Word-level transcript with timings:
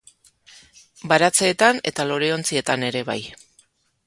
Baratzeetan 1.11 1.83
eta 1.93 2.07
loreontzietan 2.13 2.89
ere 2.89 3.05
bai. 3.13 3.21